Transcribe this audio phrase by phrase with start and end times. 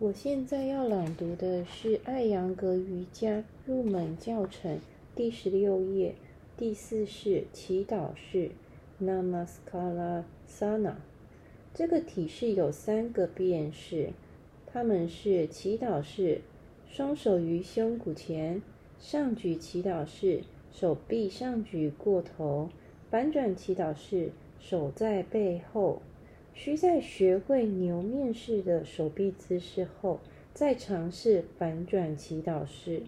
[0.00, 4.80] 我现在要朗读的是艾扬格瑜伽入门教程
[5.14, 6.14] 第十六页
[6.56, 8.52] 第四式祈祷式
[8.98, 10.94] Namaskara Sana。
[11.74, 14.14] 这个体式有三个变式，
[14.66, 16.40] 它们是祈祷式，
[16.88, 18.62] 双手于胸骨前
[18.98, 22.70] 上举祈祷式，手臂上举过头；
[23.10, 26.00] 反转祈祷式，手在背后。
[26.54, 30.20] 需在学会牛面式的手臂姿势后，
[30.52, 33.02] 再尝试反转祈祷式。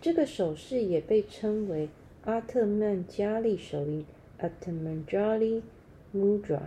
[0.00, 1.88] 这个手势也被称为
[2.24, 4.04] 阿特曼加利手印
[4.38, 5.62] （Atmanjali
[6.14, 6.60] Mudra）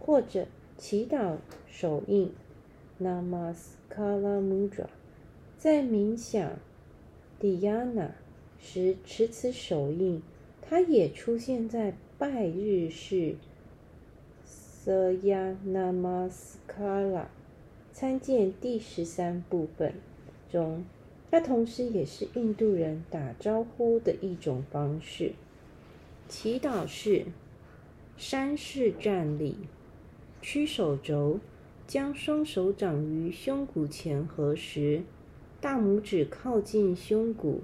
[0.00, 1.36] 或者祈祷
[1.68, 2.32] 手印
[3.00, 4.86] （Namaskara Mudra）。
[5.56, 6.58] 在冥想
[7.40, 8.08] （Dhyana）
[8.58, 10.22] 时持此手印，
[10.60, 13.36] 它也出现在拜日式。
[14.84, 17.28] 色亚那玛斯卡拉，
[17.92, 19.94] 参见第十三部分
[20.50, 20.84] 中。
[21.30, 25.34] 它同时也是印度人打招呼的一种方式。
[26.28, 27.26] 祈祷式
[28.16, 29.54] 山式站立，
[30.40, 31.38] 屈手肘，
[31.86, 35.04] 将双手掌于胸骨前合十，
[35.60, 37.60] 大拇指靠近胸骨，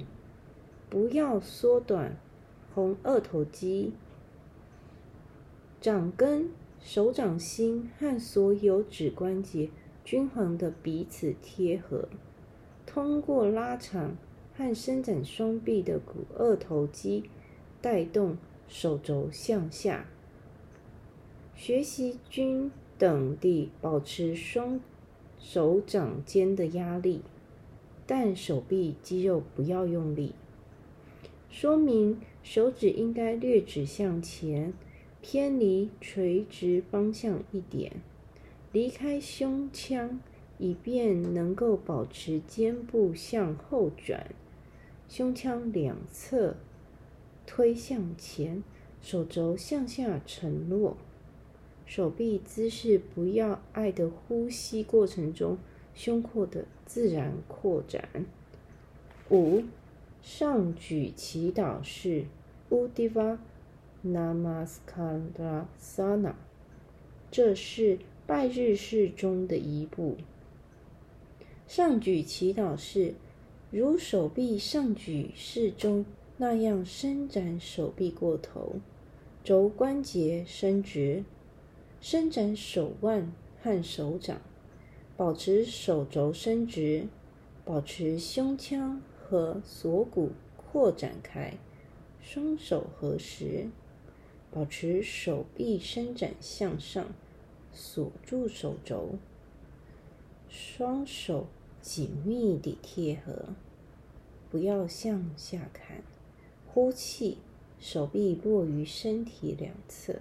[0.88, 2.16] 不要缩短
[2.72, 3.92] 红二头肌，
[5.80, 6.50] 掌根。
[6.80, 9.68] 手掌心和所有指关节
[10.04, 12.08] 均衡的彼此贴合，
[12.86, 14.16] 通过拉长
[14.54, 17.24] 和伸展双臂的股二头肌，
[17.82, 20.06] 带动手肘向下。
[21.54, 24.80] 学习均等地保持双
[25.38, 27.22] 手掌间的压力，
[28.06, 30.34] 但手臂肌肉不要用力。
[31.50, 34.72] 说明手指应该略指向前。
[35.20, 37.92] 偏离垂直方向一点，
[38.72, 40.20] 离开胸腔，
[40.58, 44.28] 以便能够保持肩部向后转，
[45.08, 46.56] 胸腔两侧
[47.46, 48.62] 推向前，
[49.02, 50.96] 手肘向下沉落，
[51.84, 55.58] 手臂姿势不要爱的呼吸过程中
[55.94, 58.26] 胸廓的自然扩展。
[59.30, 59.64] 五，
[60.22, 62.24] 上举祈祷式
[62.70, 63.38] 乌迪瓦。
[64.06, 66.34] Namaskara Sana，
[67.32, 70.16] 这是拜日式中的一步。
[71.66, 73.14] 上举祈祷式，
[73.72, 76.06] 如手臂上举式中
[76.36, 78.76] 那样伸展手臂过头，
[79.42, 81.24] 肘关节伸直，
[82.00, 84.40] 伸展手腕和手掌，
[85.16, 87.08] 保持手肘伸直，
[87.64, 91.54] 保持胸腔和锁骨扩展开，
[92.22, 93.66] 双手合十。
[94.50, 97.14] 保持手臂伸展向上，
[97.70, 99.18] 锁住手肘，
[100.48, 101.46] 双手
[101.82, 103.50] 紧密地贴合，
[104.50, 106.02] 不要向下看。
[106.66, 107.36] 呼气，
[107.78, 110.16] 手臂落于身体两侧。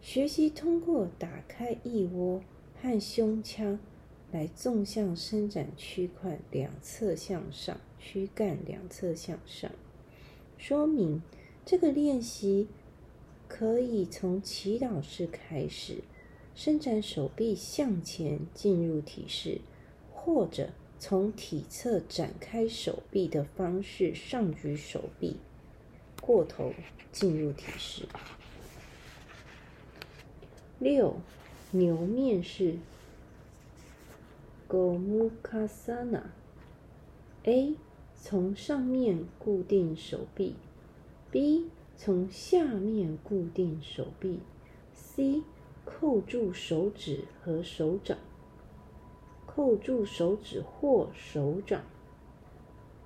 [0.00, 2.42] 学习通过打开腋窝
[2.80, 3.78] 和胸腔
[4.32, 9.70] 来纵向伸展躯干两侧向上，躯干两侧向上。
[10.56, 11.22] 说明
[11.66, 12.66] 这个练习。
[13.56, 16.02] 可以从祈祷式开始，
[16.56, 19.60] 伸展手臂向前进入体式，
[20.12, 25.36] 或者从体侧展开手臂的方式上举手臂
[26.20, 26.72] 过头
[27.12, 28.08] 进入体式。
[30.80, 31.20] 六
[31.70, 32.78] 牛面式
[34.68, 36.22] ，Gomukhasana。
[37.44, 37.76] A
[38.20, 40.56] 从上面固定手臂
[41.30, 41.70] ，B。
[41.96, 44.40] 从下面固定手臂
[44.92, 45.42] ，C
[45.84, 48.18] 扣住手指和手掌，
[49.46, 51.82] 扣住手指或手掌。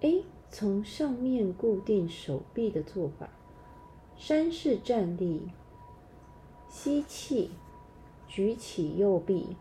[0.01, 3.29] A 从上面固定手臂的做法，
[4.17, 5.49] 山式站立。
[6.69, 7.51] 吸气，
[8.27, 9.57] 举起右臂，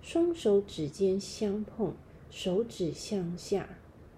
[0.00, 1.92] 双手指尖相碰，
[2.30, 3.68] 手指向下，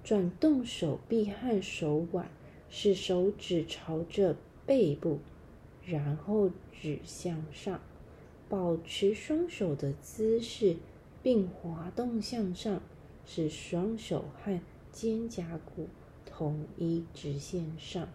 [0.04, 2.28] 转动手臂和手腕，
[2.68, 4.36] 使手指朝着
[4.66, 5.20] 背部，
[5.86, 7.80] 然后指向上，
[8.46, 10.76] 保持双手的姿势，
[11.22, 12.80] 并滑动向上，
[13.24, 14.60] 使双手和
[14.92, 15.88] 肩胛骨。
[16.32, 18.08] 同一直线上，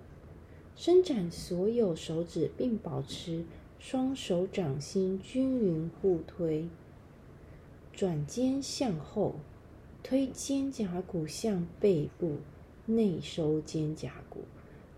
[0.76, 3.46] 伸展所有手指，并保持
[3.78, 6.68] 双手掌心均匀互推。
[7.94, 9.36] 转肩向后，
[10.02, 12.38] 推肩胛骨向背部，
[12.88, 14.46] 内收肩胛骨。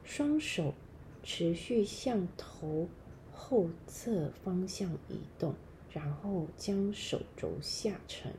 [0.06, 0.74] 双手
[1.22, 2.88] 持续向头
[3.34, 5.56] 后侧方向移动，
[5.98, 8.32] 然后将手肘下沉，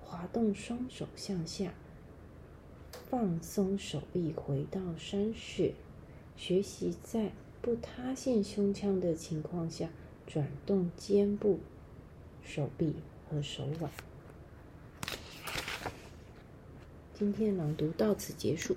[0.00, 1.74] 滑动双手向下。
[3.10, 5.74] 放松手臂，回到山穴，
[6.36, 9.88] 学习在不塌陷胸腔的情况下
[10.24, 11.58] 转动肩部、
[12.44, 12.94] 手臂
[13.28, 13.90] 和手腕。
[17.12, 18.76] 今天朗读到此结束。